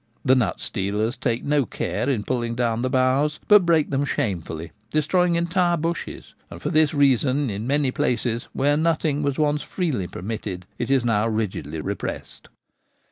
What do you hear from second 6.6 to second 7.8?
this reason in